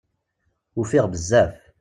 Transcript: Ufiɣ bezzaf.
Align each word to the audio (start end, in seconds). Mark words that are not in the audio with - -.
Ufiɣ 0.79 1.05
bezzaf. 1.11 1.55